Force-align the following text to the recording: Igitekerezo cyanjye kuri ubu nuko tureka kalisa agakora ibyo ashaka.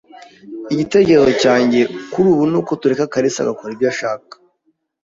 Igitekerezo 0.73 1.31
cyanjye 1.41 1.79
kuri 2.11 2.27
ubu 2.33 2.43
nuko 2.51 2.71
tureka 2.81 3.11
kalisa 3.13 3.39
agakora 3.41 3.73
ibyo 3.75 3.87
ashaka. 3.93 4.33